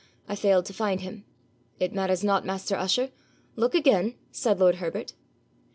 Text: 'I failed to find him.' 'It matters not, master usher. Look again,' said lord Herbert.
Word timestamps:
'I 0.27 0.35
failed 0.37 0.65
to 0.65 0.73
find 0.73 1.01
him.' 1.01 1.25
'It 1.79 1.93
matters 1.93 2.23
not, 2.23 2.43
master 2.43 2.75
usher. 2.75 3.11
Look 3.55 3.75
again,' 3.75 4.15
said 4.31 4.59
lord 4.59 4.77
Herbert. 4.77 5.13